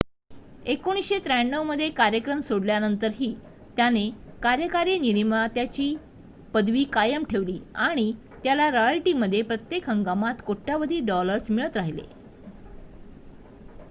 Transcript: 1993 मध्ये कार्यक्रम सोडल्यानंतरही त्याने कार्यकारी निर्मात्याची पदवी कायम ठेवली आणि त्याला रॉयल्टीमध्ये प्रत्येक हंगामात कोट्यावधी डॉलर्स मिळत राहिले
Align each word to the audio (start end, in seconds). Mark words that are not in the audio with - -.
1993 0.65 1.61
मध्ये 1.63 1.89
कार्यक्रम 1.89 2.39
सोडल्यानंतरही 2.39 3.29
त्याने 3.77 4.09
कार्यकारी 4.43 4.97
निर्मात्याची 4.99 5.87
पदवी 6.53 6.83
कायम 6.93 7.23
ठेवली 7.25 7.59
आणि 7.81 8.11
त्याला 8.43 8.69
रॉयल्टीमध्ये 8.71 9.41
प्रत्येक 9.43 9.89
हंगामात 9.89 10.41
कोट्यावधी 10.45 10.99
डॉलर्स 11.05 11.51
मिळत 11.51 11.77
राहिले 11.77 12.07